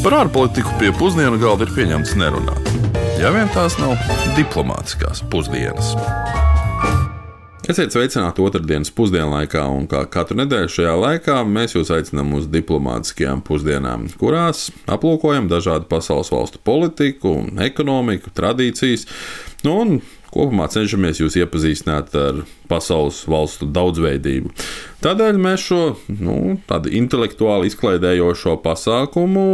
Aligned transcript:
Par 0.00 0.14
ārpolitiku 0.16 0.70
pie 0.80 0.88
pusdienu 0.96 1.36
galda 1.36 1.66
ir 1.66 1.72
pieņemts 1.76 2.14
nerunāt. 2.16 2.68
Ja 3.20 3.28
vien 3.34 3.50
tās 3.52 3.74
nav 3.76 3.98
diplomātiskās 4.32 5.20
pusdienas. 5.28 5.90
Esiet 7.68 7.92
sveicināti 7.92 8.40
otrdienas 8.40 8.88
pusdienlaikā, 8.96 9.66
un 9.68 9.84
kā 9.90 10.00
katru 10.08 10.38
nedēļu 10.40 10.72
šajā 10.72 10.94
laikā 11.02 11.36
mēs 11.44 11.76
jūs 11.76 11.92
aicinām 11.92 12.32
uz 12.38 12.48
diplomātiskajām 12.48 13.44
pusdienām, 13.44 14.08
kurās 14.16 14.70
aplūkojam 14.88 15.52
dažādu 15.52 15.84
pasaules 15.92 16.32
valstu 16.32 16.62
politiku, 16.64 17.36
ekonomiku, 17.60 18.32
tradīcijas. 18.40 19.04
Nu, 19.68 19.76
un 19.84 20.00
Kopumā 20.30 20.68
cenšamies 20.70 21.20
jūs 21.22 21.36
iepazīstināt 21.40 22.14
ar 22.18 22.42
pasaules 22.70 23.24
valstu 23.30 23.66
daudzveidību. 23.66 24.52
Tādēļ 25.02 25.40
mēs 25.42 25.64
šo 25.66 25.80
nu, 26.20 26.36
intelektuāli 26.70 27.70
izklaidējošo 27.72 28.56
pasākumu 28.64 29.46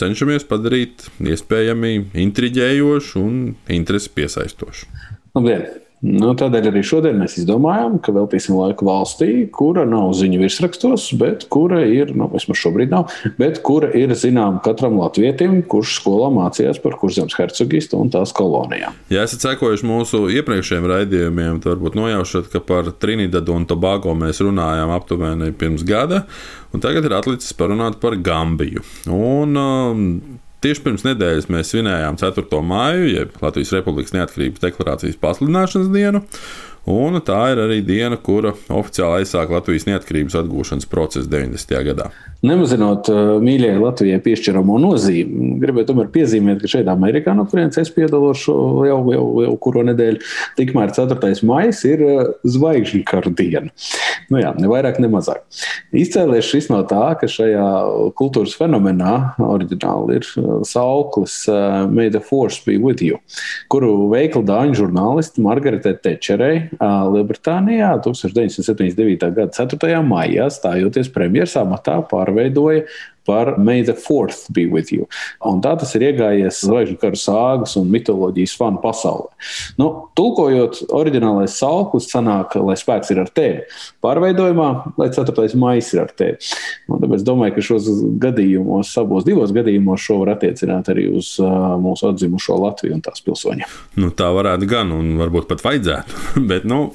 cenšamies 0.00 0.44
padarīt 0.50 1.08
iespējami 1.24 1.94
intriģējošu 2.26 3.22
un 3.22 3.38
interesi 3.72 4.12
piesaistošu. 4.16 4.90
Labdien! 5.38 5.89
Nu, 6.00 6.30
tādēļ 6.32 6.70
arī 6.70 6.80
šodien 6.86 7.18
mēs 7.20 7.34
izdomājām, 7.42 7.98
ka 8.00 8.14
veltīsim 8.16 8.54
laiku 8.56 8.86
valstī, 8.88 9.44
kura 9.52 9.82
nav 9.84 10.14
ziņu 10.16 10.38
virsrakstos, 10.40 11.10
bet 11.20 11.44
kura 11.52 11.82
ir, 11.84 12.14
nu, 12.16 12.24
vismaz 12.32 12.56
šobrīd 12.62 12.94
nav, 12.94 13.12
bet 13.36 13.60
kura 13.66 13.90
ir 13.96 14.14
zināma 14.16 14.62
katram 14.64 14.96
latvietim, 14.96 15.58
kurš 15.68 15.98
skolā 15.98 16.30
mācījās 16.32 16.80
par 16.80 16.96
kurzemes 17.00 17.36
hercogistu 17.36 18.00
un 18.00 18.08
tās 18.14 18.32
kolonijām. 18.36 18.96
Ja 19.12 19.26
esat 19.28 19.44
sekojuši 19.44 19.88
mūsu 19.92 20.24
iepriekšējiem 20.40 20.88
raidījumiem, 20.94 21.60
tad 21.60 21.74
varbūt 21.74 22.00
nojaušat, 22.00 22.48
ka 22.54 22.64
par 22.64 22.88
Trinidadu 22.96 23.58
un 23.60 23.68
Tobago 23.68 24.16
mēs 24.16 24.40
runājām 24.40 24.96
aptuveni 24.96 25.52
pirms 25.52 25.84
gada, 25.84 26.24
un 26.72 26.80
tagad 26.80 27.04
ir 27.04 27.20
atlicis 27.20 27.52
parunāt 27.60 28.00
par 28.00 28.16
Gambiju. 28.16 28.86
Un, 29.12 29.52
um, 29.60 30.06
Tieši 30.60 30.82
pirms 30.84 31.06
nedēļas 31.06 31.46
mēs 31.48 31.70
svinējām 31.72 32.18
4. 32.20 32.58
māju, 32.68 33.06
jeb 33.08 33.38
Latvijas 33.40 33.72
Republikas 33.78 34.12
neatkarības 34.12 34.60
deklarācijas 34.60 35.16
pasludināšanas 35.22 35.88
dienu. 35.94 36.20
Un 36.88 37.18
tā 37.20 37.40
ir 37.52 37.60
arī 37.60 37.82
diena, 37.84 38.16
kura 38.16 38.54
oficiāli 38.72 39.20
aizsāka 39.20 39.52
Latvijas 39.52 39.84
neatkarības 39.84 40.38
atgūšanas 40.40 40.88
procesu 40.88 41.28
90. 41.28 41.74
gadā. 41.90 42.08
Nemazinot 42.40 43.10
uh, 43.12 43.34
mīļai 43.44 43.74
Latvijai 43.82 44.20
piešķiramo 44.24 44.78
nozīmi, 44.80 45.58
gribētu 45.60 45.90
tomēr 45.90 46.08
piezīmēt, 46.14 46.62
ka 46.62 46.70
šeit 46.72 46.88
Amerikā, 46.88 47.34
no 47.36 47.44
kurienes 47.44 47.76
es 47.82 47.90
piedalos 47.92 48.46
jau, 48.48 49.02
jau, 49.12 49.26
jau, 49.44 49.50
kuru 49.60 49.84
nedēļu, 49.90 50.22
tikmēr 50.56 50.94
4. 50.96 51.34
maija 51.44 51.74
ir 51.90 52.04
uh, 52.06 52.22
zvaigžņu 52.48 53.02
karu 53.10 53.34
diena. 53.36 53.68
Nu 54.32 54.40
jā, 54.40 54.54
ne 54.56 54.70
vairāk, 54.70 55.02
ne 55.04 55.10
mazāk. 55.12 55.44
Izcēlies 55.92 56.48
šis 56.48 56.70
no 56.72 56.80
tā, 56.88 57.10
ka 57.20 57.28
šajā 57.28 57.66
kultūras 58.16 58.56
fenomenā 58.56 59.14
oriģināli 59.44 60.16
ir 60.22 60.32
uh, 60.40 60.64
sauklis 60.64 61.42
May 61.92 62.08
the 62.08 62.24
Force 62.24 62.64
be 62.64 62.78
with 62.80 63.04
you, 63.04 63.20
kuru 63.68 64.08
veikla 64.14 64.46
dāņu 64.48 64.80
žurnālisti 64.80 65.44
Margarita 65.44 65.92
Tečerei 65.92 66.69
Lielbritānijā 66.78 67.90
1979. 68.04 69.30
gada 69.34 69.50
4. 69.56 70.02
maijā 70.06 70.46
stājoties 70.52 71.10
premjeras 71.14 71.56
amatā 71.58 71.98
pārveidoja 72.10 72.84
par 73.26 73.56
May 73.58 73.84
the 73.86 73.94
Fourth 73.94 74.46
be 74.52 74.66
with 74.66 74.92
you. 74.94 75.06
Un 75.46 75.60
tā 75.64 75.74
tas 75.80 75.92
ir 75.96 76.06
iegājies 76.10 76.62
zvaigžņu 76.66 76.98
kara 77.00 77.18
sāgas 77.18 77.76
un 77.80 77.90
mitoloģijas 77.92 78.56
fanu 78.58 78.80
pasaulē. 78.82 79.30
Nu, 79.80 79.88
tulkojot, 80.18 80.82
oriģinālais 80.96 81.56
sauklis 81.60 82.10
sanāk, 82.12 82.56
lai 82.60 82.76
spēks 82.80 83.12
ir 83.14 83.22
ar 83.24 83.32
tevi. 83.34 83.64
Pārveidojumā, 84.04 84.68
lai 85.00 85.10
4. 85.14 85.48
maija 85.60 85.84
ir 85.94 86.02
ar 86.04 86.14
tevi. 86.16 86.50
Un 86.90 87.02
tāpēc 87.02 87.24
domāju, 87.26 87.56
ka 87.56 87.66
šos 87.70 87.90
gadījumos, 88.22 88.92
abos 89.00 89.26
divos 89.28 89.54
gadījumos, 89.56 90.02
šo 90.04 90.20
var 90.22 90.34
attiecināt 90.36 90.90
arī 90.92 91.08
uz 91.20 91.34
uh, 91.42 91.76
mūsu 91.80 92.10
atzimušo 92.10 92.58
Latviju 92.60 92.96
un 92.98 93.04
tās 93.04 93.22
pilsoņiem. 93.24 93.78
Nu, 94.00 94.10
tā 94.16 94.30
varētu 94.34 94.68
gan, 94.70 94.92
un 94.96 95.14
varbūt 95.20 95.48
pat 95.50 95.64
vajadzētu. 95.64 96.24
Bet, 96.50 96.66
nu, 96.68 96.90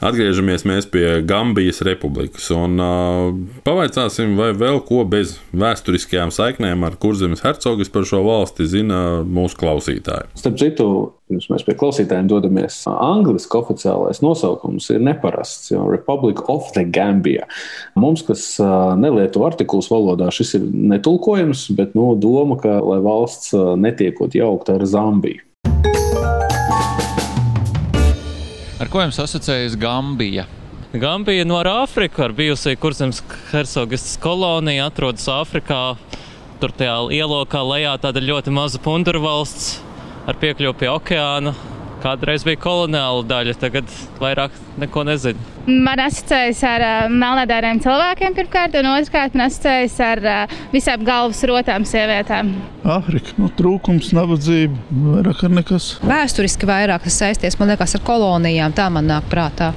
atgriežamies 0.00 0.66
pie 0.92 1.22
Gambijas 1.26 1.82
republikas 1.86 2.48
un 2.54 2.80
uh, 2.80 3.30
pavaicāsim, 3.66 4.36
vai 4.38 4.52
vēl 4.56 4.80
ko 4.86 5.04
bez 5.08 5.36
vēsturiskajām 5.56 6.32
saiknēm 6.34 6.84
ar 6.86 6.98
kurzemes 7.00 7.44
hercogus 7.44 7.92
par 7.92 8.06
šo 8.08 8.22
valsti 8.26 8.66
zina 8.68 9.00
mūsu 9.24 9.58
klausītāji. 9.60 10.28
Starp 10.38 10.58
citu, 10.60 10.88
pirms 11.30 11.48
mēs 11.52 11.64
pie 11.66 11.76
klausītājiem 11.78 12.28
dodamies, 12.30 12.82
angļuiski 12.90 13.58
oficiālais 13.60 14.22
nosaukums 14.24 14.90
ir 14.94 15.02
neparasts. 15.04 15.72
Jo 15.72 15.86
Republic 15.90 16.42
of 16.52 16.70
the 16.76 16.84
Gambia. 16.84 17.46
Mums, 17.98 18.24
kas 18.26 18.44
nelieto 19.00 19.42
artikulus 19.46 19.90
valodā, 19.92 20.30
šis 20.34 20.56
ir 20.60 20.68
netulkojams, 20.94 21.68
bet 21.78 21.96
nu, 21.98 22.12
doma, 22.20 22.58
ka 22.60 22.78
lai 22.84 23.00
valsts 23.04 23.54
netiekot 23.80 24.36
jaukta 24.38 24.78
ar 24.78 24.86
Zambiju. 24.86 25.42
Ar 28.76 28.90
ko 28.92 29.00
jums 29.00 29.16
asociējas 29.22 29.72
Gambija? 29.80 30.42
Gambija 30.92 31.46
no 31.48 31.56
Āfrikas, 31.64 32.26
ar 32.26 32.34
bijusī 32.36 32.74
kurzemes 32.76 33.22
hercogistas 33.48 34.18
kolonija, 34.20 34.90
atrodas 34.90 35.24
Āfrikā. 35.32 35.78
Tur 36.60 36.74
tajā 36.76 36.98
ielokā 37.16 37.62
lejā 37.64 37.94
tāda 38.02 38.20
ļoti 38.20 38.52
maza 38.52 38.80
pundura 38.84 39.22
valsts 39.24 39.78
ar 40.28 40.36
piekļuvi 40.42 40.76
pie 40.82 40.90
okeāna. 40.92 41.54
Kādreiz 42.06 42.44
bija 42.46 42.60
koloniāla 42.62 43.24
daļa, 43.26 43.52
tagad 43.58 43.88
vairāk 44.22 44.54
neko 44.78 45.02
nezinu. 45.08 45.40
Man 45.66 45.98
asociējas 46.04 46.60
ar 46.68 46.84
uh, 46.86 46.98
melnādāriem 47.10 47.80
cilvēkiem 47.82 48.36
pirmkārt, 48.36 48.76
un 48.78 48.86
otrkārt 48.92 49.34
man 49.34 49.48
asociējas 49.48 49.96
ar 50.06 50.22
uh, 50.22 50.54
visām 50.70 51.02
galvas 51.08 51.42
rotām 51.50 51.82
sievietēm. 51.88 52.52
Āfrika, 52.86 53.34
nu, 53.40 53.50
trūkums, 53.58 54.12
nabadzība, 54.14 54.78
vairāk 55.16 55.42
ar 55.48 55.56
nekas. 55.58 55.88
Vēsturiski 56.06 56.70
vairāk 56.70 57.08
tas 57.08 57.18
saisties, 57.24 57.58
man 57.58 57.74
liekas, 57.74 57.98
ar 57.98 58.06
kolonijām. 58.06 58.76
Tā 58.78 58.86
man 58.94 59.10
nāk 59.10 59.26
prātā. 59.32 59.72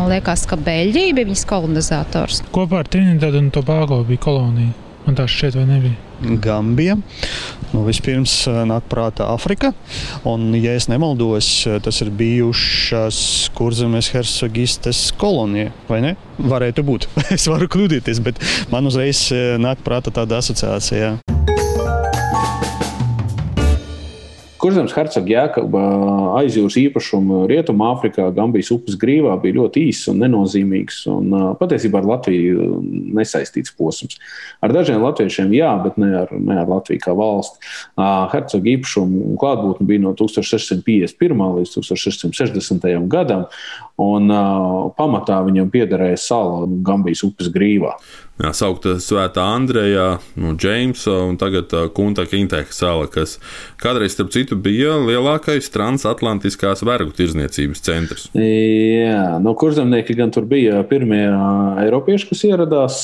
Man 0.00 0.10
liekas, 0.10 0.48
ka 0.50 0.58
Beļģija 0.58 1.14
bija 1.14 1.30
viņas 1.30 1.46
kolonizators. 1.46 2.42
Kopā 2.50 2.82
ar 2.82 2.90
Trinidadu 2.90 3.38
un 3.38 3.54
Tobago 3.54 4.02
bija 4.08 4.26
kolonija. 4.26 4.74
Man 5.02 5.16
tā 5.18 5.26
šķiet, 5.26 5.56
vai 5.58 5.64
nebija? 5.66 6.36
Gambija. 6.42 6.96
Nu, 7.72 7.82
vispirms 7.86 8.34
eh, 8.46 8.60
nāk 8.68 8.86
prātā 8.90 9.26
Afrika. 9.32 9.72
Un, 10.28 10.52
ja 10.54 10.76
es 10.78 10.86
nemaldos, 10.92 11.48
eh, 11.66 11.80
tas 11.82 11.98
ir 12.04 12.12
bijušas 12.14 13.50
kurzemes 13.56 14.12
hercogistes 14.14 15.08
kolonija, 15.18 15.72
vai 15.90 16.02
ne? 16.06 16.14
Varētu 16.38 16.86
būt. 16.86 17.08
es 17.36 17.48
varu 17.50 17.70
kļūdīties, 17.72 18.22
bet 18.22 18.38
man 18.70 18.86
uzreiz 18.90 19.26
eh, 19.34 19.56
nāk 19.62 19.82
prātā 19.86 20.14
tāda 20.14 20.38
asociācija. 20.38 21.16
Kurzems 24.62 24.92
hercogs 24.94 25.26
Jēkabā 25.26 25.86
aizjūras 26.38 26.76
īpašumu 26.78 27.40
Rietumāfrikā, 27.50 28.28
Gambijas 28.36 28.70
upes 28.70 28.94
grīvā 29.00 29.34
bija 29.42 29.56
ļoti 29.56 29.82
īss 29.88 30.06
un 30.12 30.20
nenozīmīgs. 30.22 31.00
Un, 31.10 31.34
patiesībā 31.58 31.98
ar 31.98 32.06
Latviju 32.06 32.78
nesaistīts 33.18 33.74
posms. 33.74 34.20
Ar 34.62 34.74
dažiem 34.76 35.02
latviešiem 35.02 35.50
jā, 35.56 35.72
bet 35.82 35.98
ne 35.98 36.12
ar, 36.20 36.30
ne 36.38 36.60
ar 36.62 36.70
Latviju 36.70 37.02
kā 37.02 37.14
valsti. 37.18 37.58
Hercoga 37.98 38.70
īpašumu 38.76 39.34
klātbūtne 39.42 39.88
bija 39.88 40.04
no 40.04 40.14
1651. 40.20 41.42
līdz 41.58 41.74
1660. 41.80 42.86
gadam, 43.10 43.48
un 44.16 44.32
pamatā 44.98 45.40
viņam 45.46 45.70
piederēja 45.72 46.20
sala 46.20 46.66
Gambijas 46.86 47.24
upes 47.28 47.50
grīvā 47.54 47.96
jā, 48.42 48.50
saukta 48.56 48.96
Svētā 49.02 49.44
Andreja, 49.54 50.16
nu, 50.40 50.54
Džeimsa 50.58 51.14
un 51.28 51.38
tagad 51.40 51.72
uh, 51.76 51.86
Kunta 51.94 52.24
Kinteka 52.28 52.74
sala, 52.74 53.08
kas 53.10 53.36
kādreiz, 53.80 54.14
starp 54.14 54.32
citu, 54.34 54.56
bija 54.60 54.96
lielākais 55.00 55.70
transatlantiskās 55.74 56.84
vergu 56.86 57.14
tirzniecības 57.16 57.84
centrs. 57.84 58.28
Jā, 58.38 59.38
no 59.42 59.54
kurzemnieki 59.58 60.16
gan 60.18 60.32
tur 60.34 60.46
bija 60.48 60.82
pirmie 60.88 61.24
eiropieši, 61.84 62.28
kas 62.30 62.44
ieradās, 62.48 63.00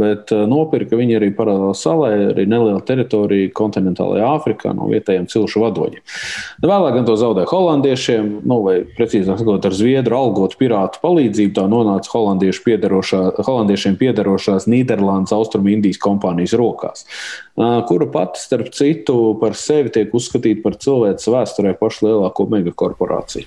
bet 0.00 0.34
nopirka 0.50 0.98
viņi 0.98 1.18
arī 1.18 1.30
paralēli 1.36 1.78
salai, 1.78 2.12
arī 2.30 2.46
neliela 2.50 2.82
teritorija 2.86 3.52
kontinentālajā 3.56 4.30
Āfrikā 4.36 4.74
no 4.76 4.90
vietējiem 4.90 5.28
cilšu 5.30 5.64
vadoņiem. 5.64 6.02
Nu, 6.60 6.70
vēlāk 6.70 6.98
gan 6.98 7.08
to 7.08 7.16
zaudēja 7.20 7.50
holandiešiem, 7.50 8.32
nu, 8.48 8.60
vai 8.66 8.80
precīzāk 8.96 9.40
sakot, 9.40 9.66
ar 9.66 9.76
zviedru 9.76 10.19
algotu 10.20 10.60
pirātu 10.60 11.00
palīdzību 11.02 11.56
tā 11.56 11.66
nonāca 11.70 12.12
holandiešiem 12.12 13.98
piederošā 14.00 14.40
bijušās 14.40 14.68
Nīderlandes 14.70 15.32
Austrumīndijas 15.34 16.00
kompānijas 16.00 16.54
rokās, 16.58 17.06
kura 17.88 18.06
pati, 18.10 18.40
starp 18.40 18.72
citu, 18.72 19.36
par 19.40 19.54
sevi 19.54 19.90
tiek 19.90 20.12
uzskatīta 20.14 20.62
par 20.64 20.76
cilvēces 20.80 21.30
vēsturē 21.30 21.74
pašu 21.78 22.06
lielāko 22.08 22.48
megakorporāciju. 22.50 23.46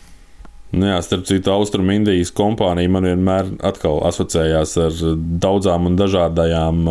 Nu 0.73 0.87
jā, 0.89 0.97
starp 1.05 1.27
citu, 1.29 1.51
Austrumīndijas 1.53 2.31
kompānija 2.33 2.89
man 2.89 3.05
vienmēr 3.05 3.51
asociējās 3.61 4.77
ar 4.81 4.95
daudzām 5.43 5.85
un 5.85 5.97
dažādajām 5.99 6.87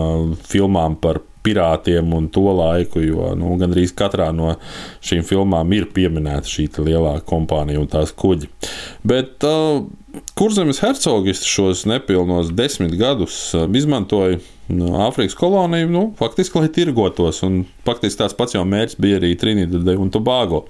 filmām 0.46 0.96
par 1.02 1.18
pirātiem 1.42 2.12
un 2.16 2.28
to 2.32 2.44
laiku, 2.56 3.02
jo 3.04 3.32
nu, 3.38 3.56
gandrīz 3.60 3.94
katrā 3.98 4.30
no 4.34 4.54
šīm 5.04 5.24
filmām 5.26 5.74
ir 5.76 5.88
pieminēta 5.94 6.48
šī 6.48 6.68
lielā 6.82 7.18
kompānija 7.28 7.82
un 7.82 7.90
tās 7.90 8.14
kuģi. 8.16 8.50
Bet 9.06 9.46
uh, 9.48 9.82
Kurzemes 10.36 10.82
hercogisti 10.84 11.48
šos 11.48 11.86
nepilnos 11.88 12.50
desmit 12.52 12.92
gadus 13.00 13.36
uh, 13.56 13.64
izmantoja 13.76 14.40
Āfrikas 14.72 15.34
koloniju, 15.36 15.88
nu, 15.92 16.02
faktiski, 16.16 16.60
lai 16.62 16.70
tirgotos. 16.72 17.42
Un 17.44 17.58
faktiski 17.84 18.22
tās 18.22 18.32
pats 18.36 18.54
jau 18.54 18.62
mērķis 18.64 19.00
bija 19.02 19.18
arī 19.20 19.32
Trinidad 19.36 19.88
un 19.92 20.12
Tobago. 20.14 20.62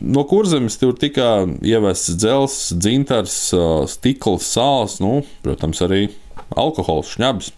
No 0.00 0.22
kurzemes 0.28 0.76
tur 0.78 0.94
tika 0.98 1.46
ievests 1.66 2.14
dzelzs, 2.20 2.74
dzintars, 2.78 3.38
uh, 3.56 3.70
stikls, 3.90 4.46
sāls, 4.54 5.00
nu, 5.02 5.24
protams, 5.42 5.82
arī 5.86 6.04
alkohols, 6.58 7.14
šņabs. 7.14 7.50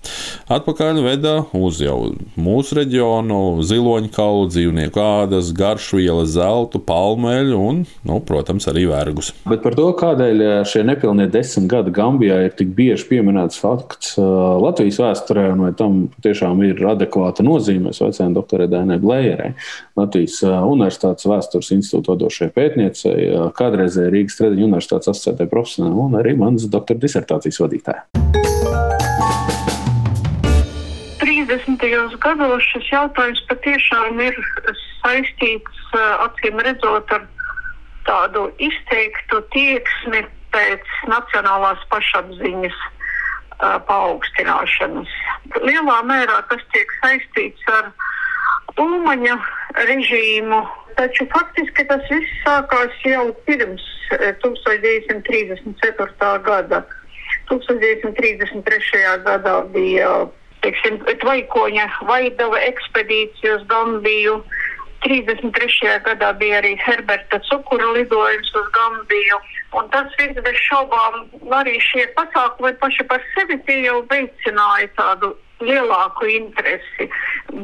Atpakaļ 0.52 1.00
veda 1.04 1.34
uz 1.56 1.80
jau 1.82 2.12
mūsu 2.40 2.76
reģionu 2.80 3.62
ziloņkaulu, 3.66 4.48
dzīvnieku 4.52 5.02
ādas, 5.02 5.52
garšvielas, 5.56 6.32
zeltu, 6.36 6.80
palmeļu 6.82 7.58
un, 7.58 7.82
nu, 8.08 8.18
protams, 8.26 8.68
arī 8.70 8.86
vergus. 8.90 9.32
Bet 9.48 9.64
par 9.64 9.76
to, 9.78 9.88
kādēļ 9.98 10.44
eh, 10.44 10.54
šie 10.68 10.84
nepilnie 10.86 11.28
desmit 11.32 11.68
gadi 11.72 11.94
Gambijā 11.94 12.38
ir 12.46 12.56
tik 12.58 12.72
bieži 12.76 13.08
pieminēts 13.10 13.60
fakts 13.62 14.16
eh, 14.18 14.24
Latvijas 14.62 15.00
vēsturē, 15.02 15.48
un 15.54 15.66
vai 15.66 15.72
tam 15.78 15.98
tiešām 16.24 16.62
ir 16.68 16.84
adekvāta 16.92 17.44
nozīme, 17.46 17.90
mēs 17.90 18.02
vecējām 18.04 18.36
doktorai 18.36 18.68
Dēnai 18.72 19.00
Blējerai, 19.02 19.52
Latvijas 20.00 20.40
eh, 20.46 20.58
Universitātes 20.72 21.28
vēstures 21.28 21.72
institūta 21.76 22.16
vadošajai 22.16 22.54
pētniecei, 22.56 23.18
kādreizēji 23.56 24.14
Rīgas 24.16 24.38
Trediņu 24.40 24.68
universitātes 24.70 25.12
asociētai 25.12 25.48
profesionāli 25.50 26.06
un 26.06 26.20
arī 26.20 26.36
manas 26.38 26.68
doktora 26.72 27.02
disertācijas 27.02 27.62
vadītājai. 27.64 28.41
30. 31.23 32.17
gados 32.23 32.62
šis 32.70 32.87
jautājums 32.93 33.43
patiešām 33.50 34.20
ir 34.23 34.35
saistīts 35.03 35.79
acīm 36.25 36.61
redzot 36.64 37.06
ar 37.14 37.23
tādu 38.06 38.41
izteiktu 38.62 39.37
tieksmi 39.55 40.20
pēc 40.55 40.85
nacionālās 41.11 41.81
pašapziņas 41.93 42.79
paaugstināšanas. 43.88 45.11
Lielā 45.62 45.99
mērā 46.09 46.38
tas 46.50 46.62
tiek 46.75 46.88
saistīts 47.00 47.62
ar 47.70 47.85
Ulmaņa 48.81 49.37
režīmu, 49.85 50.61
taču 50.97 51.26
faktiski 51.35 51.82
tas 51.91 52.05
viss 52.11 52.31
sākās 52.47 52.94
jau 53.05 53.26
pirms 53.47 53.85
1934. 54.43 56.38
gada. 56.47 56.79
1933. 57.50 59.02
gadā 59.26 59.56
bija 59.74 60.12
teiksim, 60.62 61.00
Tvaikoņa 61.22 61.88
Vaidava 62.08 62.60
ekspedīcija 62.68 63.58
uz 63.58 63.64
Gambiju. 63.70 64.42
33. 65.02 65.96
gadā 66.06 66.28
bija 66.38 66.60
arī 66.60 66.76
Herberta 66.78 67.40
cukura 67.48 67.88
lidojums 67.96 68.52
uz 68.60 68.68
Gambiju. 68.76 69.40
Un 69.78 69.88
tas 69.90 70.12
viss 70.20 70.38
bez 70.44 70.58
šaubām, 70.68 71.24
arī 71.58 71.78
šie 71.82 72.04
pasākumi 72.18 72.76
paši 72.78 73.06
par 73.10 73.24
sevi 73.32 73.58
jau 73.82 74.02
veicināja 74.12 74.92
tādu 74.98 75.32
lielāku 75.62 76.28
interesi. 76.30 77.08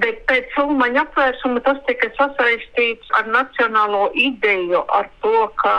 Bet 0.02 0.24
pēc 0.30 0.56
Ulmaņa 0.62 1.04
apvērsuma 1.06 1.62
tas 1.66 1.78
tika 1.86 2.10
sasaistīts 2.18 3.14
ar 3.18 3.30
nacionālo 3.34 4.08
ideju, 4.14 4.82
ar 4.98 5.08
to, 5.22 5.46
ka, 5.62 5.76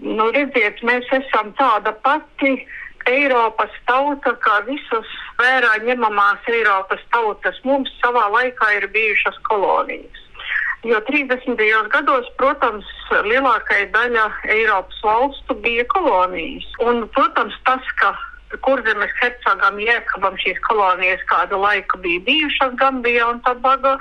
nu, 0.00 0.30
redziet, 0.36 0.80
mēs 0.86 1.08
esam 1.20 1.52
tāda 1.60 1.92
pati 2.06 2.56
Eiropas 3.10 3.72
tauta, 3.88 4.34
kā 4.44 4.60
visas 4.68 5.08
vērā 5.40 5.76
ņemamās 5.84 6.46
Eiropas 6.48 7.02
tautas, 7.12 7.58
mums 7.64 7.92
savā 8.02 8.26
laikā 8.32 8.70
ir 8.78 8.88
bijušas 8.94 9.40
kolonijas. 9.48 10.20
Jo 10.84 11.00
30. 11.00 11.56
gados, 11.92 12.26
protams, 12.36 12.88
lielākā 13.24 13.86
daļa 13.92 14.24
Eiropas 14.52 15.00
valstu 15.04 15.56
bija 15.64 15.84
kolonijas. 15.92 16.66
Un, 16.84 17.06
protams, 17.16 17.56
tas, 17.64 17.92
ka 18.00 18.12
Kurzemes 18.62 19.12
hercogam 19.20 19.80
Jēkabam 19.82 20.36
šīs 20.38 20.60
kolonijas 20.66 21.22
kādu 21.30 21.58
laiku 21.62 21.98
bija 22.04 22.20
bijušas 22.28 22.76
Gambijā 22.80 23.30
un 23.32 23.40
Tobago, 23.46 23.96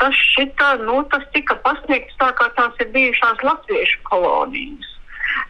tas, 0.00 0.18
šita, 0.34 0.76
nu, 0.84 1.00
tas 1.12 1.24
tika 1.34 1.56
pasniegts 1.64 2.20
tā, 2.20 2.30
kā 2.38 2.50
tās 2.58 2.84
ir 2.84 2.92
bijušās 2.94 3.42
latviešu 3.42 4.04
kolonijas. 4.10 4.95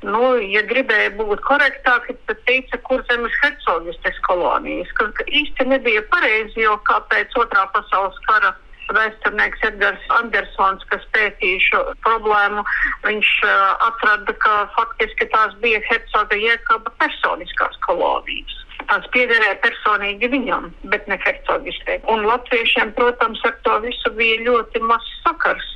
Nu, 0.07 0.37
ja 0.43 0.63
gribēja 0.69 1.15
būt 1.19 1.43
korektāki, 1.47 2.17
tad 2.29 2.43
teica, 2.49 2.79
kur 2.89 3.03
zemes 3.11 3.35
hercogistes 3.43 4.21
kolonijas, 4.29 4.93
kas 4.99 5.25
īsti 5.27 5.69
nebija 5.73 6.05
pareizi, 6.13 6.63
jo 6.67 6.77
kā 6.89 7.01
pēc 7.11 7.35
otrā 7.43 7.67
pasaules 7.75 8.19
kara 8.29 8.55
vēsturnieks 8.95 9.65
Edgars 9.67 10.05
Andersons, 10.19 10.85
kas 10.91 11.03
pētīja 11.17 11.63
šo 11.65 11.81
problēmu, 12.07 12.63
viņš 13.07 13.31
uh, 13.47 13.55
atrada, 13.89 14.37
ka 14.45 14.55
faktiski 14.77 15.29
tās 15.33 15.57
bija 15.65 15.81
hercoga 15.89 16.39
Jēkaba 16.39 16.93
personiskās 17.03 17.79
kolonijas. 17.87 18.63
Tās 18.87 19.07
piederēja 19.15 19.57
personīgi 19.65 20.31
viņam, 20.31 20.69
bet 20.93 21.09
ne 21.11 21.19
hercogistē. 21.25 21.99
Un 22.13 22.23
latviešiem, 22.29 22.93
protams, 22.99 23.41
ar 23.49 23.57
to 23.67 23.81
visu 23.83 24.13
bija 24.19 24.45
ļoti 24.47 24.83
maz 24.87 25.09
sakars. 25.25 25.73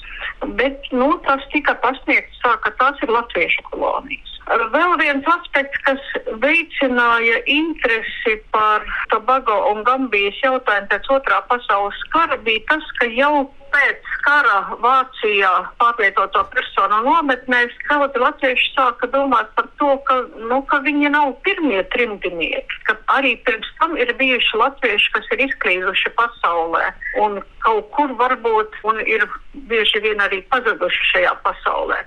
Bet 0.58 0.88
nu, 0.92 1.12
tas 1.26 1.44
tika 1.52 1.76
pasniegts 1.84 2.40
tā, 2.44 2.56
ka 2.64 2.72
tās 2.80 3.02
ir 3.04 3.12
latviešu 3.14 3.66
kolonijas. 3.70 4.29
Vēl 4.50 4.96
viens 4.98 5.26
aspekts, 5.30 5.78
kas 5.86 6.00
veicināja 6.42 7.38
interesi 7.46 8.34
par 8.50 8.82
Tobago 9.12 9.54
un 9.70 9.84
Gambijas 9.86 10.40
jautājumu 10.42 10.90
pēc 10.90 11.10
otrā 11.14 11.38
pasaules 11.46 11.98
kara, 12.10 12.38
bija 12.42 12.64
tas, 12.72 12.86
ka 12.98 13.06
jau 13.14 13.46
pēc 13.70 14.08
kara 14.24 14.56
Vācijā 14.82 15.50
pārvietoto 15.78 16.42
personu 16.50 16.98
nometnēs 17.04 17.76
daudz 17.86 18.18
latvieši 18.18 18.72
sāka 18.74 19.06
domāt 19.12 19.52
par 19.54 19.68
to, 19.78 19.92
ka, 20.08 20.16
nu, 20.50 20.58
ka 20.66 20.80
viņi 20.82 21.12
nav 21.14 21.36
pirmie 21.46 21.84
trimdinieki, 21.94 22.80
ka 22.88 22.96
arī 23.18 23.36
pirms 23.46 23.70
tam 23.78 23.94
ir 24.02 24.10
bijuši 24.18 24.58
latvieši, 24.64 25.12
kas 25.14 25.30
ir 25.36 25.44
izklīduši 25.46 26.14
pasaulē 26.18 26.90
un 27.22 27.38
kaut 27.62 27.92
kur 27.94 28.16
varbūt 28.18 28.82
un 28.82 28.98
ir 29.06 29.28
bieži 29.70 30.02
vien 30.02 30.26
arī 30.26 30.42
pazuduši 30.50 31.06
šajā 31.12 31.36
pasaulē 31.46 32.02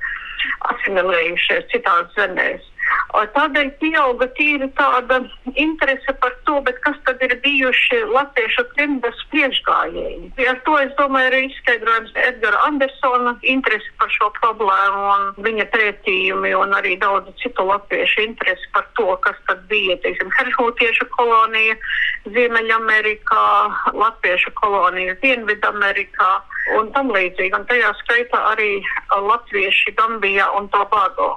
asimilējušies 0.84 1.68
citās 1.72 2.12
zemēs. 2.18 2.64
Tādēļ 3.14 3.68
pieauga 3.78 4.26
tīri 4.38 4.68
tāda 4.78 5.20
interese 5.54 6.16
par 6.22 6.34
to, 6.48 6.56
kas 6.86 6.96
tad 7.06 7.22
ir 7.22 7.36
bijuši 7.44 8.00
latviešu 8.10 8.64
trimdas 8.74 9.20
priekšgājēji. 9.30 10.32
Ar 10.50 10.58
to, 10.66 10.74
es 10.82 10.96
domāju, 10.98 11.30
ir 11.30 11.46
izskaidrojums 11.52 12.18
Edgara 12.24 12.64
Andersona 12.66 13.36
interesi 13.54 13.94
par 14.02 14.10
šo 14.16 14.32
problēmu 14.40 15.04
un 15.12 15.46
viņa 15.46 15.68
pētījumi 15.76 16.56
un 16.58 16.74
arī 16.80 16.96
daudzu 17.06 17.36
citu 17.44 17.68
latviešu 17.70 18.26
interesi 18.26 18.74
par 18.74 18.90
to, 18.98 19.08
kas 19.28 19.38
tad 19.46 19.62
bija, 19.70 20.00
teiksim, 20.02 20.34
herhūtiešu 20.40 21.10
kolonija 21.14 21.78
Ziemeļamerikā, 22.34 23.46
latviešu 23.94 24.58
kolonija 24.58 25.20
Dienvidamerikā 25.22 26.34
un 26.80 26.90
tam 26.98 27.14
līdzīgi. 27.14 27.54
Un 27.54 27.70
tajā 27.70 27.94
skaitā 28.02 28.42
arī 28.56 28.76
latvieši 29.14 29.94
Gambijā 30.02 30.50
un 30.58 30.72
Tobago 30.74 31.36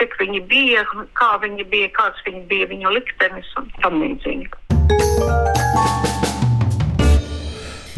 cik 0.00 0.16
viņi 0.20 0.40
bija, 0.50 0.84
kā 1.18 1.34
viņi 1.44 1.68
bija, 1.70 1.92
kāds 1.96 2.24
viņi 2.26 2.46
bija 2.50 2.70
viņu 2.72 2.96
liktenis 2.96 3.54
un 3.60 3.70
tam 3.84 4.00
līdzīgi. 4.02 4.56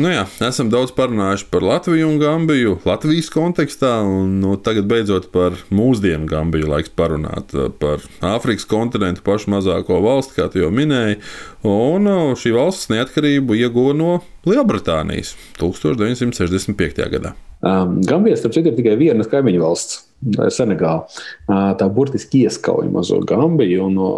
Nu 0.00 0.08
jā, 0.08 0.22
esam 0.42 0.70
daudz 0.72 0.90
parunājuši 0.96 1.44
par 1.52 1.62
Latviju 1.62 2.06
un 2.08 2.16
Gambiju, 2.18 2.78
Latvijas 2.88 3.28
kontekstā, 3.30 3.90
un 4.02 4.38
nu, 4.40 4.54
tagad 4.56 4.88
beidzot 4.88 5.28
par 5.34 5.58
mūsdienu 5.70 6.26
Gambiju 6.30 6.70
laiks 6.70 6.90
parunāt 6.96 7.52
par 7.78 8.02
Āfrikas 8.24 8.64
kontinentu 8.66 9.22
pašu 9.26 9.52
mazāko 9.52 10.00
valsti, 10.02 10.38
kā 10.40 10.48
jau 10.58 10.72
minēji. 10.74 11.20
Un 11.68 12.08
šī 12.40 12.54
valsts 12.56 12.88
neatkarību 12.90 13.58
ieguva 13.60 13.92
no 13.94 14.14
Lielbritānijas 14.48 15.36
1965. 15.60 17.04
gadā. 17.12 17.36
Um, 17.60 18.00
Gambija, 18.02 18.40
starp 18.40 18.56
citu, 18.56 18.72
ir 18.72 18.80
tikai 18.80 18.96
viena 18.98 19.28
kaimiņu 19.28 19.62
valsts. 19.62 20.00
Senegāla. 20.22 21.02
Tā 21.50 21.86
burtiski 21.90 22.44
ieskauja 22.46 22.90
mazo 22.92 23.18
Gambiju. 23.26 23.88
No, 23.90 24.08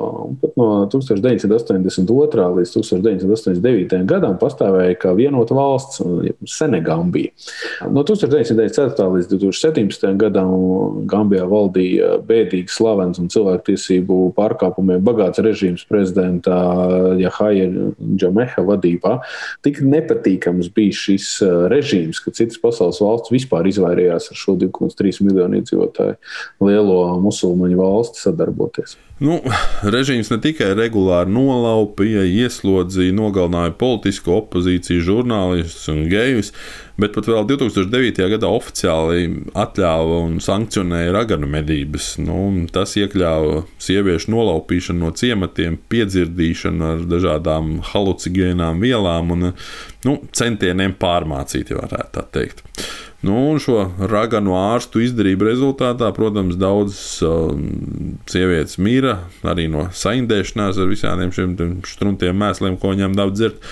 no 0.59 0.67
1982. 0.93 2.49
līdz 2.59 2.73
1989. 2.77 4.05
gadam 4.09 4.37
pastāvēja 4.41 4.99
kā 5.01 5.15
vienota 5.17 5.57
valsts 5.57 6.03
Senegambija. 6.51 7.33
No 7.89 8.05
1994. 8.05 9.09
līdz 9.17 9.31
2017. 9.33 10.11
gadam 10.21 10.53
Gambijā 11.09 11.47
valdīja 11.49 12.19
bēdīgi 12.29 12.69
slavens 12.73 13.23
un 13.23 13.33
cilvēktiesību 13.33 14.35
pārkāpumiem 14.37 15.01
bagāts 15.05 15.41
režīms 15.45 15.87
prezidenta 15.89 16.59
Jahaja 17.21 17.71
Džameha 18.05 18.67
vadībā. 18.69 19.17
Tik 19.65 19.81
nepatīkams 19.89 20.69
bija 20.75 21.01
šis 21.01 21.33
režīms, 21.73 22.21
ka 22.21 22.35
citas 22.37 22.61
pasaules 22.61 23.01
valsts 23.01 23.33
vispār 23.33 23.73
izvairījās 23.73 24.31
ar 24.31 24.41
šo 24.45 24.59
2,3 24.61 25.25
miljonu 25.25 25.63
iedzīvotāju 25.63 25.94
lielo 26.65 27.01
musulmaņu 27.23 27.81
valsti 27.81 28.25
sadarboties. 28.27 28.99
Nu, 29.23 29.37
režīms 29.95 30.27
ne 30.33 30.41
tikai 30.43 30.73
regulāri 30.75 31.31
nolaupīja, 31.31 32.25
ieslodzīja, 32.27 33.15
nogalināja 33.15 33.71
politisko 33.79 34.41
opozīciju, 34.41 35.05
žurnālistus 35.07 35.87
un 35.93 36.01
gejus, 36.11 36.51
bet 36.99 37.15
pat 37.15 37.29
vēl 37.31 37.47
2009. 37.47 38.27
gadā 38.35 38.51
oficiāli 38.51 39.29
atļāva 39.55 40.19
un 40.27 40.41
sankcionēja 40.43 41.15
raganu 41.15 41.47
medības. 41.51 42.17
Nu, 42.19 42.41
tas 42.75 42.97
iekļāva 42.99 43.63
sieviešu 43.87 44.35
nolaupīšanu 44.35 45.07
no 45.07 45.15
ciematiem, 45.15 45.79
piedzirdīšanu 45.95 46.91
ar 46.91 47.09
dažādām 47.15 47.77
halucinogēnām 47.95 48.83
vielām 48.83 49.31
un 49.37 49.51
nu, 49.55 50.19
centieniem 50.35 50.99
pārmācīt, 50.99 51.71
ja 51.71 51.85
varētu 51.85 52.17
tā 52.19 52.27
teikt. 52.35 52.67
Nu, 53.25 53.35
un 53.55 53.61
šo 53.63 53.87
raganu 54.11 54.53
ārstu 54.59 55.01
izdarību 55.01 55.47
rezultātā, 55.49 56.11
protams, 56.13 56.59
daudzas 56.61 57.23
uh, 57.25 57.55
sievietes 58.29 58.77
mīra 58.77 59.15
arī 59.49 59.65
no 59.73 59.87
saindēšanās 59.97 60.81
ar 60.83 60.91
visādiem 60.91 61.33
šiem 61.33 61.55
struntiem 61.89 62.37
mēsliem, 62.37 62.77
ko 62.81 62.93
viņām 62.93 63.17
daudz 63.17 63.41
dzert. 63.41 63.65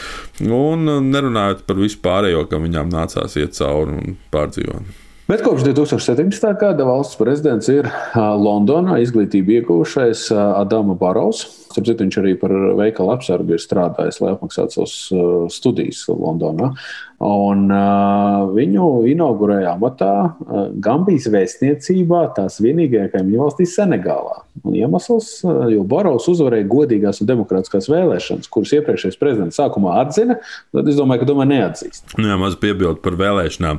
Un 0.47 0.89
uh, 0.89 1.03
nerunājot 1.05 1.67
par 1.69 1.83
vispārējo, 1.83 2.47
kam 2.49 2.65
viņām 2.65 2.93
nācās 2.95 3.37
iet 3.43 3.59
cauri 3.59 3.99
un 3.99 4.17
pārdzīvot. 4.33 5.01
Bet 5.29 5.45
kopš 5.45 5.67
2017. 5.69 6.49
gada 6.61 6.85
valsts 6.89 7.17
prezidents 7.21 7.69
ir 7.71 7.87
Londonā 8.17 8.99
izglītību 9.05 9.59
ieguvušais 9.61 10.27
Adama 10.35 10.97
Barovs. 10.99 11.45
Citu, 11.79 12.05
viņš 12.05 12.19
arī 12.21 12.35
par 12.41 12.53
veikalu 12.79 13.15
apsargu 13.15 13.57
ir 13.57 13.63
strādājis, 13.63 14.21
lai 14.23 14.35
apmaksātu 14.35 14.83
savas 14.83 15.57
studijas 15.57 16.05
Londonā. 16.13 16.73
Un, 17.23 17.69
uh, 17.71 18.49
viņu 18.51 18.87
inaugurēja 19.13 19.77
amatā 19.77 20.15
uh, 20.27 20.63
Gambijas 20.83 21.29
vēstniecībā, 21.31 22.25
tās 22.35 22.57
vienīgajā 22.63 23.13
kaimiņu 23.13 23.45
valstī 23.45 23.67
Senegālā. 23.71 24.41
Un 24.67 24.75
iemesls, 24.75 25.29
uh, 25.47 25.69
jo 25.71 25.85
Barovs 25.87 26.27
uzvarēja 26.33 26.67
godīgās 26.73 27.23
un 27.23 27.29
demokrātiskās 27.31 27.87
vēlēšanas, 27.93 28.51
kuras 28.51 28.75
iepriekšējais 28.75 29.21
prezidents 29.21 29.61
sākumā 29.61 30.01
atzina, 30.01 30.41
tad 30.75 30.91
es 30.91 30.99
domāju, 30.99 31.23
ka 31.23 31.29
tomēr 31.31 31.51
neatzīst. 31.53 32.17
Nu, 32.19 32.27
jā, 32.33 32.41
maz 32.43 32.59
piebildu 32.59 32.99
par 33.05 33.15
vēlēšanām. 33.21 33.79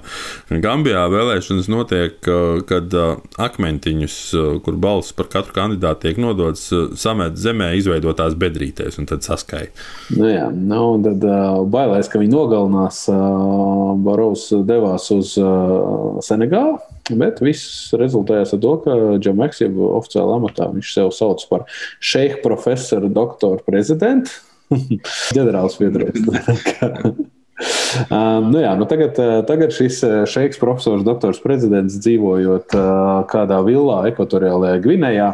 Gambijā 0.64 1.04
vēlēšanas 1.12 1.68
notiek, 1.74 2.32
kad 2.70 2.96
akmentiņus, 3.44 4.18
kur 4.64 4.80
balss 4.80 5.12
par 5.18 5.28
katru 5.36 5.58
kandidātu 5.58 6.08
tiek 6.08 6.24
nodots, 6.24 6.70
samet 7.00 7.36
zemē 7.44 7.74
izveidotās 7.84 8.38
bedrītēs 8.40 8.98
un 9.02 9.10
tad 9.12 9.28
saskaita. 9.28 9.86
Nu, 10.16 10.30
jā, 10.32 10.48
nu, 10.56 10.82
tad 11.04 11.28
uh, 11.28 11.62
bailēs, 11.70 12.10
ka 12.10 12.24
viņi 12.24 12.34
nogalinās. 12.34 13.04
Uh, 13.12 13.94
Barovs 14.04 14.48
devās 14.68 15.10
uz 15.14 15.36
Senegālu. 16.26 16.80
Bet 17.20 17.42
viss 17.44 17.92
rezultējās 18.00 18.56
ar 18.56 18.62
to, 18.64 18.74
ka 18.86 18.96
Džameks 19.20 19.60
jau 19.66 19.90
oficiāli 20.00 20.38
amatā 20.38 20.70
viņš 20.72 20.94
sev 20.96 21.12
sauc 21.16 21.44
par 21.50 21.68
šeiku 22.00 22.40
profesoru, 22.46 23.12
doktoru, 23.12 23.60
prezidentu. 23.68 24.32
ģenerālis 25.36 25.80
Piedrēs. 25.82 26.24
Um, 28.10 28.50
nu 28.52 28.62
jā, 28.64 28.72
nu 28.78 28.88
tagad, 28.90 29.18
uh, 29.22 29.42
tagad 29.48 29.74
šis 29.76 30.00
uh, 30.06 30.14
šeiks, 30.30 30.60
profesors, 30.62 31.04
doktors, 31.06 31.40
prezidents 31.44 31.96
dzīvojot 32.02 32.76
uh, 32.78 32.86
kādā 33.30 33.60
villā 33.66 34.00
ekvatoriālajā 34.10 34.82
Gvinējā. 34.84 35.28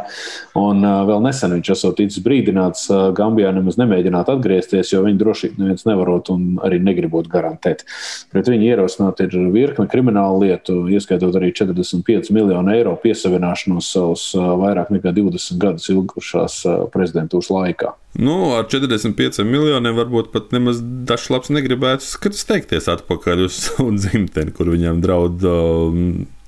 Un 0.59 0.83
uh, 0.83 1.01
vēl 1.07 1.23
nesen 1.23 1.55
viņš 1.55 1.71
esot 1.75 1.97
ticis 1.99 2.23
brīdināts 2.25 2.87
uh, 2.91 3.09
Gambijā 3.15 3.53
nemaz 3.55 3.79
nemēģināt 3.79 4.31
atgriezties, 4.33 4.91
jo 4.93 5.03
viņa 5.05 5.21
drošību 5.21 5.63
neviens 5.63 5.87
nevarot 5.87 6.33
un 6.33 6.59
arī 6.65 6.81
negribot 6.83 7.29
garantēt. 7.31 7.85
Pret 8.33 8.51
viņu 8.51 8.69
ierosināt 8.73 9.23
ir 9.25 9.37
virkne 9.53 9.87
kriminālu 9.89 10.43
lietu, 10.45 10.81
ieskaitot 10.91 11.39
arī 11.39 11.53
45 11.55 12.33
miljonu 12.35 12.75
eiro 12.75 12.97
piesavināšanos 12.99 13.93
savus 13.95 14.29
vairāk 14.35 14.91
nekā 14.93 15.15
20 15.15 15.61
gadus 15.61 15.89
ilgušās 15.93 16.61
prezidentūras 16.93 17.51
laikā. 17.53 17.95
Nu, 18.17 18.55
ar 18.57 18.65
45 18.65 19.43
miljoniem 19.45 19.93
varbūt 19.93 20.31
pat 20.33 20.49
nemaz 20.55 20.79
dažs 20.81 21.27
labs 21.29 21.51
negribētu 21.53 22.33
steigties 22.33 22.89
atpakaļ 22.89 23.43
uz 23.45 23.59
savu 23.67 23.93
dzimteni, 23.93 24.53
kur 24.55 24.71
viņam 24.73 25.01
draud 25.03 25.45
uh, 25.45 25.99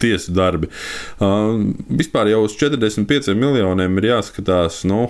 tiesu 0.01 0.33
darbi. 0.33 0.71
Uh, 1.21 1.61
vispār 2.01 2.31
jau 2.33 2.41
uz 2.47 2.57
45 2.57 3.35
miljoniem 3.37 3.99
ir 4.01 4.09
jāskatās 4.15 4.81
nu, 4.89 5.05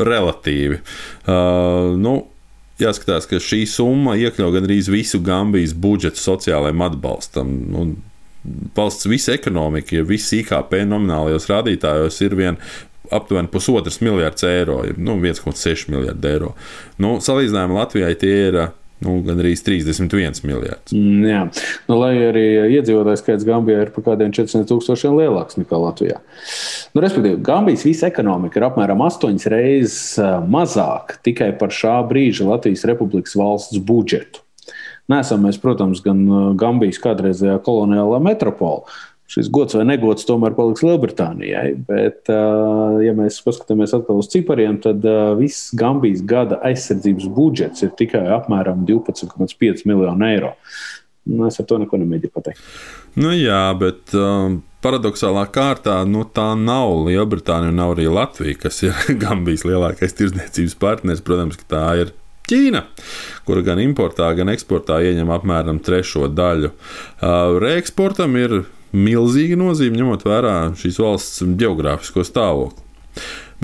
relatīvi. 0.00 0.80
Uh, 1.28 1.92
nu, 2.00 2.16
jāskatās, 2.80 3.28
ka 3.28 3.42
šī 3.42 3.64
summa 3.68 4.16
iekļauj 4.18 4.56
gandrīz 4.56 4.88
visu 4.92 5.20
Gambijas 5.24 5.76
budžetu 5.76 6.22
sociālajiem 6.22 6.88
atbalstam. 6.88 7.52
Nu, 7.74 7.86
valsts 8.76 9.08
visa 9.08 9.36
ekonomika, 9.36 9.98
ja 9.98 10.08
viss 10.08 10.32
IKP 10.36 10.80
nominālajos 10.88 11.48
rādītājos 11.50 12.20
ir 12.24 12.36
vien 12.40 12.60
aptuveni 13.10 13.50
pusotras 13.52 14.00
miljards 14.00 14.46
eiro, 14.48 14.80
nu, 14.96 15.18
1,6 15.20 15.90
miljardi 15.92 16.30
eiro. 16.30 16.54
Nu, 16.98 17.18
salīdzinājumā 17.24 17.82
Latvijai 17.82 18.14
tie 18.20 18.34
ir 18.48 18.58
nu, 19.04 19.18
gan 19.26 19.40
arī 19.42 19.52
31 19.58 20.44
miljards. 20.46 20.94
Mm, 20.94 21.24
jā, 21.28 21.40
nu, 21.90 21.98
lai 22.00 22.12
arī 22.30 22.44
iedzīvotāju 22.78 23.20
skaits 23.20 23.46
Gambijā 23.48 23.84
ir 23.84 23.92
par 23.94 24.06
kādiem 24.08 24.32
400 24.34 24.68
tūkstošiem 24.70 25.18
lielāks 25.18 25.58
nekā 25.60 25.80
Latvijā. 25.80 26.20
Nu, 26.94 27.02
respektīvi, 27.04 27.42
Gambijas 27.44 27.84
visa 27.86 28.08
ekonomika 28.08 28.60
ir 28.60 28.68
apmēram 28.70 29.04
8 29.04 29.50
reizes 29.52 29.98
mazāka 30.50 31.18
tikai 31.26 31.52
par 31.60 31.74
šā 31.74 31.98
brīža 32.08 32.48
Latvijas 32.48 32.86
Republikas 32.88 33.36
valsts 33.38 33.82
budžetu. 33.84 34.40
Nesam 35.12 35.42
mēs, 35.44 35.58
protams, 35.60 36.00
gan 36.04 36.22
Gambijas 36.56 36.96
kādreizējā 37.02 37.58
koloniālā 37.66 38.22
metropola, 38.24 38.88
šis 39.30 39.48
gods 39.52 39.76
vai 39.78 39.86
negods 39.88 40.26
tomēr 40.28 40.54
paliks 40.56 40.84
Lielbritānijai. 40.84 41.68
Bet, 41.88 42.28
ja 42.28 43.14
mēs 43.16 43.40
paskatāmies 43.44 43.94
atpakaļ 43.96 44.20
uz 44.20 44.28
cipariem, 44.34 44.80
tad 44.84 45.06
viss 45.38 45.72
Gambijas 45.78 46.22
gada 46.28 46.60
aizsardzības 46.68 47.30
budžets 47.34 47.86
ir 47.86 47.94
tikai 47.98 48.26
apmēram 48.36 48.84
12,5 48.88 49.86
miljonu 49.88 50.28
eiro. 50.28 50.52
Nu, 51.24 51.46
es 51.48 51.56
ar 51.60 51.64
to 51.68 51.78
neko 51.80 51.98
nemēģinu 52.02 52.34
pateikt. 52.34 52.64
Nu, 53.16 53.30
jā, 53.32 53.62
bet 53.80 54.12
um, 54.18 54.58
paradoxālā 54.84 55.46
kārtā 55.54 56.02
nu, 56.08 56.26
tā 56.28 56.50
nav 56.58 57.06
Lielbritānija 57.06 57.72
un 57.72 57.80
nav 57.80 57.94
arī 57.94 58.10
Latvija, 58.12 58.58
kas 58.66 58.82
ir 58.84 58.92
Gambijas 59.22 59.64
lielākais 59.64 60.16
tirdzniecības 60.18 60.76
partners. 60.82 61.24
Protams, 61.24 61.58
ka 61.62 61.70
tā 61.76 61.86
ir 62.02 62.14
Ķīna, 62.44 62.82
kura 63.48 63.62
gan 63.64 63.78
importā, 63.80 64.26
gan 64.36 64.50
eksportā 64.52 64.98
ieņem 65.00 65.30
apmēram 65.32 65.78
trešo 65.80 66.26
daļu. 66.28 66.74
Uh, 66.74 67.54
reeksportam 67.62 68.36
ir 68.36 68.58
milzīga 68.94 69.58
nozīme, 69.58 69.98
ņemot 69.98 70.24
vērā 70.26 70.56
šīs 70.78 71.00
valsts 71.02 71.44
geogrāfisko 71.58 72.24
stāvokli. 72.26 72.80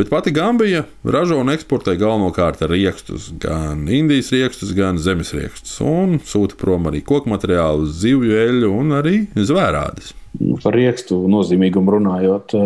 Bet 0.01 0.09
pati 0.11 0.31
Gambija 0.33 0.87
ražo 1.05 1.37
un 1.43 1.51
eksportē 1.53 1.93
galvenokārt 2.01 2.63
rīkstus, 2.71 3.27
gan 3.37 3.83
Indijas 3.85 4.31
rīkstus, 4.33 4.71
gan 4.73 4.97
zemes 4.97 5.35
rīkstus, 5.37 5.75
un 5.85 6.15
sūta 6.25 6.57
prom 6.57 6.89
arī 6.89 7.03
koku 7.05 7.29
materiālu, 7.29 7.85
zivju 7.85 8.39
eļļu 8.47 8.71
un 8.79 8.95
arī 8.97 9.19
zvērādes. 9.37 10.15
Par 10.63 10.73
rīkstu 10.79 11.19
nozīmīgumu 11.29 11.99
runājot, 11.99 12.57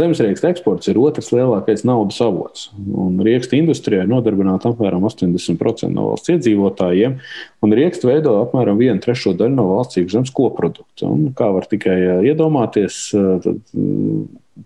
zemesrieksta 0.00 0.54
eksports 0.54 0.88
ir 0.88 1.02
otrs 1.02 1.28
lielākais 1.34 1.84
naudas 1.84 2.22
avots. 2.24 2.70
Rīkstu 3.28 3.60
industrijai 3.60 4.08
nodarbināta 4.08 4.72
apmēram 4.72 5.04
80% 5.04 5.92
no 5.92 6.08
valsts 6.14 6.32
iedzīvotājiem, 6.38 7.20
un 7.68 7.78
rīkstu 7.82 8.14
veido 8.14 8.38
apmēram 8.46 8.80
vienu 8.80 9.04
trešo 9.04 9.36
daļu 9.36 9.60
no 9.60 9.68
valsts 9.74 10.00
iekšzemes 10.00 10.32
koprodukta. 10.40 11.04
Un, 11.12 11.34
kā 11.36 11.52
var 11.52 11.68
tikai 11.68 12.00
iedomāties, 12.32 13.10
tad 13.44 13.60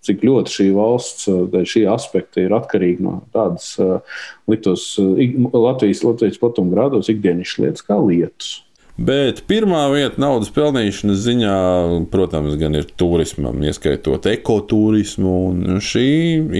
cik 0.06 0.24
ļoti 0.26 0.56
šī 0.56 0.68
valsts, 0.76 1.28
šī 1.74 1.84
aspekta 1.92 2.42
ir 2.44 2.54
atkarīga 2.56 3.04
no 3.04 3.14
tādas 3.34 3.74
liktos 4.50 4.88
Latvijas, 4.98 6.04
Latvijas 6.06 6.40
platuma 6.42 6.74
grādos 6.74 7.12
ikdienišķas 7.12 7.64
lietas 7.64 7.86
kā 7.86 7.98
lietus. 8.00 8.52
Bet 9.00 9.40
pirmā 9.48 9.86
vieta 9.88 10.20
naudas 10.20 10.50
pelnīšanas 10.52 11.22
ziņā, 11.24 11.54
protams, 12.12 12.58
gan 12.60 12.76
ir 12.76 12.90
turismam, 13.00 13.62
ieskaitot 13.64 14.28
ekoturismu. 14.28 15.36
Šī 15.80 16.08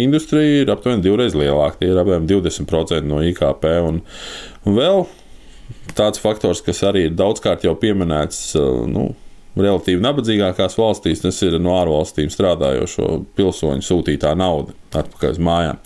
industrija 0.00 0.62
ir 0.62 0.72
aptuveni 0.72 1.04
divreiz 1.04 1.36
lielāka, 1.36 1.82
tie 1.82 1.90
ir 1.92 2.00
apmēram 2.00 2.24
20% 2.30 3.04
no 3.04 3.20
IKP. 3.28 3.68
Un 3.84 4.00
vēl 4.64 5.04
tāds 5.98 6.22
faktors, 6.22 6.64
kas 6.64 6.80
arī 6.88 7.10
ir 7.10 7.18
daudzkārt 7.18 7.66
jau 7.68 7.76
pieminēts, 7.78 8.54
nu, 8.88 9.10
relatīvi 9.58 10.02
nabadzīgākās 10.04 10.78
valstīs, 10.80 11.22
tas 11.24 11.38
ir 11.44 11.58
no 11.60 11.76
ārvalstīm 11.80 12.30
strādājošo 12.32 13.08
pilsoņu 13.36 13.86
sūtītā 13.86 14.32
nauda 14.38 14.76
atpakaļ 14.92 15.34
uz 15.34 15.40
mājām. 15.42 15.80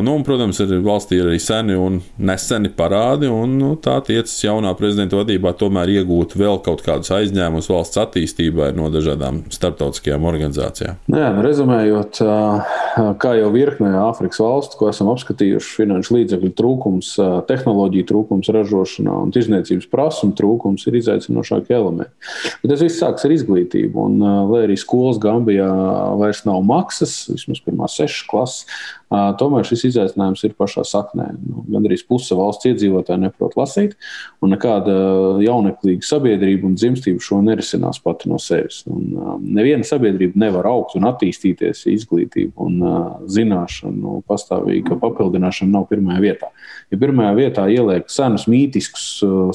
Nu, 0.00 0.14
un, 0.14 0.22
protams, 0.24 0.56
ir 0.64 0.78
valstī 0.80 1.18
arī 1.20 1.36
seni 1.42 1.74
un 1.76 1.98
neseni 2.16 2.70
parādi, 2.72 3.28
un 3.28 3.58
nu, 3.60 3.72
tā 3.76 3.98
tiecas 4.06 4.38
jaunā 4.40 4.70
prezidenta 4.78 5.18
vadībā 5.18 5.52
tomēr 5.60 5.90
iegūt 5.98 6.32
vēl 6.40 6.62
kaut 6.64 6.80
kādus 6.86 7.12
aizņēmumus 7.12 7.68
valsts 7.68 8.00
attīstībai 8.00 8.70
no 8.78 8.88
dažādām 8.92 9.42
starptautiskajām 9.52 10.24
organizācijām. 10.30 10.96
Jā, 11.12 11.28
nu, 11.36 11.42
rezumējot, 11.44 12.22
kā 13.20 13.34
jau 13.36 13.50
virknē 13.52 13.90
Āfrikas 14.06 14.40
valstu, 14.40 14.78
ko 14.80 14.88
esam 14.88 15.10
apskatījuši, 15.12 15.74
finanšu 15.82 16.16
līdzekļu 16.16 16.52
trūkums, 16.56 17.12
tehnoloģiju 17.52 18.08
trūkums 18.08 18.48
ražošanā 18.56 19.18
un 19.26 19.36
tirzniecības 19.36 19.90
prasuma 19.92 20.32
trūkums 20.40 20.88
ir 20.88 20.96
izaicinošākie 21.02 21.76
elementi. 21.76 22.16
Bet 22.64 22.72
tas 22.72 22.86
viss 22.86 23.04
sāks 23.04 23.28
ar 23.28 23.36
izglītību, 23.36 24.08
un 24.08 24.24
lai 24.54 24.64
arī 24.64 24.80
skolas 24.80 25.20
Gambijā 25.20 25.68
vairs 26.16 26.46
nav 26.48 26.64
maksas, 26.64 27.26
vismaz 27.36 27.60
pirmās 27.60 28.00
sešas 28.00 28.26
klases, 28.32 28.66
Tomēr 29.12 29.66
šis 29.68 29.81
izaicinājums 29.88 30.44
ir 30.46 30.54
pašā 30.58 30.84
saknē. 30.86 31.28
Nu, 31.42 31.64
Gan 31.72 31.86
arī 31.88 31.98
puse 32.08 32.36
valsts 32.36 32.68
iedzīvotāji 32.68 33.22
neprot 33.22 33.56
lasīt, 33.58 33.94
un 34.42 34.52
nekāda 34.54 34.94
jauneklīga 35.42 36.04
sabiedrība 36.06 36.68
un 36.68 36.76
dzimstība 36.78 37.22
šo 37.22 37.40
nerisinās 37.44 38.00
pati 38.02 38.30
no 38.30 38.38
sevis. 38.42 38.82
Un, 38.90 39.38
neviena 39.42 39.86
sabiedrība 39.86 40.38
nevar 40.42 40.68
augt 40.70 40.96
un 40.98 41.06
attīstīties, 41.10 41.84
ja 41.86 41.94
izglītība 41.94 42.66
un 42.66 42.78
zināšanu 43.32 44.20
pastāvīga 44.28 44.98
papildināšana 45.02 45.76
nav 45.76 45.88
pirmajā 45.90 46.22
vietā. 46.24 46.50
Ja 46.92 47.00
pirmajā 47.00 47.32
vietā 47.38 47.66
ieliek 47.72 48.10
senus 48.12 48.48
mītiskus 48.50 49.06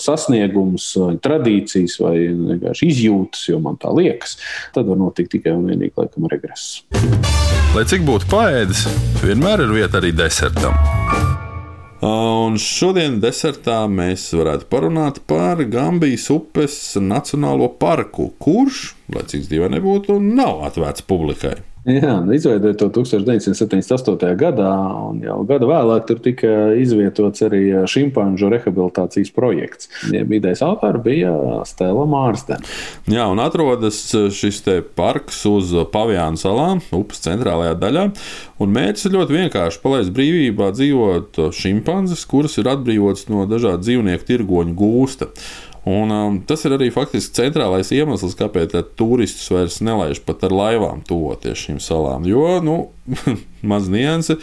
sasniegumus, 0.03 0.89
tradīcijas 1.23 1.99
vai 2.03 2.15
vienkārši 2.31 2.91
izjūtas, 2.91 3.47
jo 3.51 3.61
man 3.63 3.79
tā 3.81 3.93
liekas, 3.95 4.37
tad 4.75 4.89
var 4.89 4.99
notikt 4.99 5.35
tikai 5.35 5.55
un 5.57 5.67
vienīgi 5.69 5.93
laikam 5.97 6.29
regress. 6.31 6.83
Lai 7.75 7.83
cik 7.85 8.05
būtu 8.07 8.29
paēdis, 8.31 8.87
vienmēr 9.23 9.63
ir 9.65 9.73
vieta 9.73 9.99
arī 10.01 10.11
desertam. 10.15 10.75
Un 12.05 12.59
šodien 12.61 13.17
desertā 13.21 13.79
mēs 13.89 14.27
varētu 14.37 14.67
parunāt 14.69 15.21
par 15.29 15.63
Gambijas 15.65 16.27
upes 16.33 16.75
Nacionālo 17.01 17.71
parku, 17.81 18.29
kurš, 18.37 18.91
lai 19.15 19.25
cik 19.31 19.47
divi 19.49 19.71
nebūtu, 19.73 20.19
nav 20.21 20.61
atvērts 20.69 21.05
publikai. 21.09 21.55
Jā, 21.87 22.17
izveidoja 22.35 22.75
to 22.75 22.89
1978. 22.91 24.33
gadā, 24.35 24.71
un 25.07 25.21
jau 25.23 25.37
gadu 25.47 25.69
vēlāk 25.69 26.07
tur 26.09 26.17
tika 26.19 26.49
izvietots 26.75 27.45
arī 27.47 27.61
šimpanžu 27.87 28.49
rehabilitācijas 28.51 29.31
projekts. 29.31 29.87
Idejas 30.11 30.65
autori 30.67 30.99
bija 31.05 31.31
Stela 31.69 32.03
Mārsdena. 32.09 32.59
Jā, 33.07 33.29
un 33.31 33.39
atrodas 33.39 34.01
šis 34.11 34.59
parks 34.99 35.39
uz 35.47 35.71
Pavijānu 35.93 36.41
salām, 36.41 36.83
upes 36.91 37.23
centrālajā 37.23 37.77
daļā. 37.79 38.05
Un 38.59 38.75
mērķis 38.75 39.07
ir 39.07 39.15
ļoti 39.15 39.37
vienkārši 39.37 39.79
palaist 39.83 40.11
brīvībā 40.17 40.73
dzīvot 40.75 41.39
šimpanzes, 41.55 42.27
kuras 42.27 42.59
ir 42.59 42.67
atbrīvotas 42.73 43.29
no 43.31 43.47
dažādu 43.47 43.85
dzīvnieku 43.87 44.27
tirgoņu 44.27 44.75
gūsta. 44.75 45.31
Un, 45.87 46.11
um, 46.11 46.37
tas 46.43 46.65
ir 46.67 46.73
arī 46.75 46.89
faktiski 46.91 47.37
centrālais 47.37 47.93
iemesls, 47.95 48.33
kāpēc 48.35 48.73
turistus 48.99 49.47
vairs 49.53 49.77
nelaiž 49.85 50.19
pat 50.27 50.41
ar 50.43 50.51
laivām 50.51 51.03
tuvoties 51.07 51.61
šīm 51.63 51.77
salām. 51.83 52.25
Jo, 52.27 52.57
nu, 52.65 52.75
maz 53.71 53.87
nianse, 53.91 54.35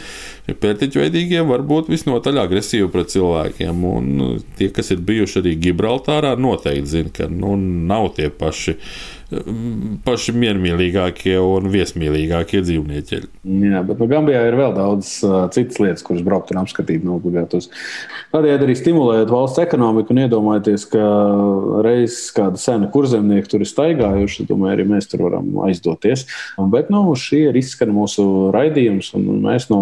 ja 0.47 0.55
pērtiķveidīgie 0.57 1.43
var 1.45 1.61
būt 1.69 1.91
visnotaļ 1.93 2.41
agresīvi 2.47 2.89
pret 2.93 3.13
cilvēkiem. 3.13 3.83
Un 3.85 4.39
tie, 4.57 4.71
kas 4.73 4.89
ir 4.95 5.03
bijuši 5.05 5.43
arī 5.43 5.53
Gibraltārā, 5.67 6.33
noteikti 6.39 6.93
zina, 6.95 7.13
ka 7.13 7.29
nu, 7.29 7.53
nav 7.61 8.15
tie 8.17 8.31
paši 8.33 8.79
paši 10.05 10.35
miermīlīgākie 10.37 11.35
un 11.41 11.69
viesmīlīgākie 11.73 12.61
dzīvnieki. 12.61 13.21
Jā, 13.65 13.81
bet 13.87 14.01
nu, 14.01 14.07
Gambijā 14.09 14.43
ir 14.45 14.57
vēl 14.59 14.75
daudz 14.75 15.15
uh, 15.25 15.37
citas 15.53 15.79
lietas, 15.81 16.03
kuras 16.05 16.21
braukt 16.25 16.53
un 16.53 16.61
apskatīt 16.61 17.05
no 17.05 17.17
obligātos. 17.17 17.71
Tādējādi 18.35 18.67
arī 18.67 18.75
stimulējot 18.77 19.33
valsts 19.33 19.61
ekonomiku 19.63 20.13
un 20.13 20.21
iedomājieties, 20.25 20.85
ka 20.93 21.07
reizes 21.85 22.29
kāda 22.35 22.61
sena 22.61 22.89
kurzemnieka 22.93 23.49
tur 23.49 23.65
ir 23.65 23.69
staigājuši, 23.69 24.45
domāju, 24.49 24.75
arī 24.77 24.87
mēs 24.93 25.09
tur 25.09 25.25
varam 25.25 25.49
aizdoties. 25.65 26.27
Bet 26.73 26.93
nu, 26.93 27.01
šī 27.17 27.47
ir 27.49 27.59
izskan 27.59 27.93
mūsu 27.95 28.27
raidījums, 28.53 29.13
un 29.17 29.41
mēs 29.47 29.69
no 29.71 29.81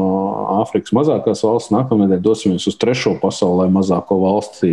Āfrikas 0.61 0.95
mazākās 0.95 1.43
valsts 1.43 1.73
nākamnedēļ 1.73 2.23
dosimies 2.23 2.67
uz 2.69 2.77
trešo 2.79 3.17
pasaulē 3.19 3.67
mazāko 3.73 4.19
valsti 4.23 4.71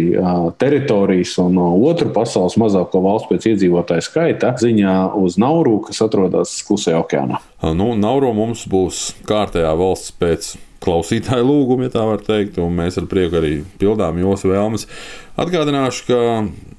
teritorijas 0.61 1.37
un 1.43 1.59
otru 1.59 2.11
pasaules 2.15 2.59
mazāko 2.61 3.03
valstu 3.03 3.35
pēc 3.35 3.51
iedzīvotāju 3.53 4.07
skaita 4.07 4.55
ziņā 4.63 4.97
uz 5.21 5.39
Nauru, 5.41 5.79
kas 5.87 6.03
atrodas 6.05 6.57
Klusajā 6.67 7.01
okeānā. 7.03 7.41
Nu, 7.77 7.93
Nauru 7.99 8.33
mums 8.37 8.67
būs 8.71 9.11
kārtējā 9.29 9.73
valsts 9.79 10.15
pēc 10.21 10.55
klausītāju 10.81 11.45
lūgumu, 11.45 11.85
ja 11.87 11.93
tā 11.93 12.05
var 12.09 12.23
teikt, 12.25 12.59
un 12.63 12.73
mēs 12.79 12.97
ar 13.01 13.07
prieku 13.11 13.39
arī 13.41 13.53
pildām 13.81 14.21
jūsu 14.21 14.51
vēlmes. 14.53 14.87
Atgādināšu, 15.41 16.07
ka 16.09 16.21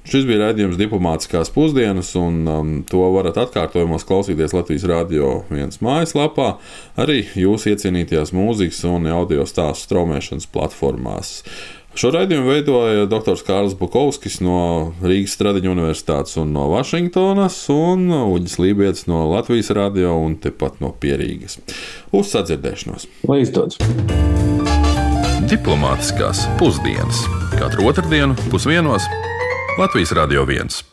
šis 0.09 0.25
bija 0.29 0.47
raidījums 0.47 0.79
diplomātiskās 0.79 1.53
pusdienas, 1.53 2.11
un 2.19 2.39
um, 2.49 2.71
to 2.89 3.03
varat 3.13 3.37
atkārtojumos 3.43 4.05
klausīties 4.09 4.55
Latvijas 4.57 4.87
Rādio 4.89 5.31
viens 5.53 5.81
mājaslapā, 5.85 6.55
arī 7.01 7.21
jūsu 7.37 7.75
iecienītajās 7.75 8.33
mūzikas 8.37 8.81
un 8.89 9.05
audio 9.13 9.45
stāstu 9.49 9.89
straumēšanas 9.89 10.49
platformās. 10.53 11.35
Šo 11.91 12.07
raidījumu 12.15 12.47
veidoja 12.47 13.07
dr. 13.11 13.35
Kārls 13.43 13.73
Bukovskis 13.75 14.39
no 14.43 14.93
Rīgas 15.03 15.33
Stradiņa 15.35 15.73
Universitātes 15.73 16.37
un 16.39 16.53
no 16.55 16.69
Vašingtonas, 16.71 17.57
un 17.73 18.05
Uģis 18.15 18.55
Lībijams 18.63 19.07
no 19.11 19.25
Latvijas 19.33 19.73
radio 19.75 20.15
un 20.23 20.37
tepat 20.39 20.79
no 20.83 20.93
Pierīgas. 20.95 21.59
Uz 22.15 22.31
sadzirdēšanos! 22.31 23.09
Lai 23.27 23.41
izdodas! 23.43 23.75
Diplomātiskās 25.51 26.45
pusdienas 26.61 27.25
katru 27.57 27.89
otrdienu 27.91 28.39
pusdienos 28.53 29.09
Latvijas 29.81 30.15
Radio 30.15 30.47
1. 30.47 30.90